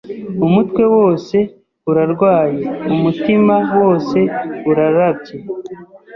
umutwe 0.45 0.83
wose 0.95 1.37
urarwaye, 1.89 2.63
umutima 2.93 3.55
wose 3.79 4.19
urarabye, 4.69 5.33